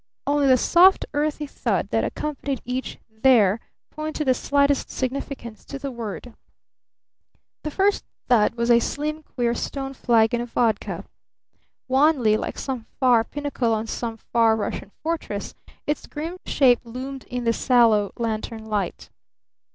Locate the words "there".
3.11-3.59